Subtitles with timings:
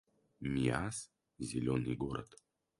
[0.41, 1.11] Миасс—
[1.47, 2.35] зелёный город